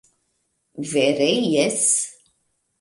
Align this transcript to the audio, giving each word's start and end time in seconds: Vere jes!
Vere 0.93 1.29
jes! 1.53 1.81